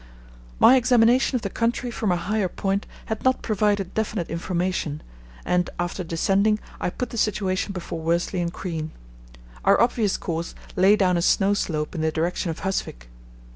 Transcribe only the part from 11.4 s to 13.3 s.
slope in the direction of Husvik.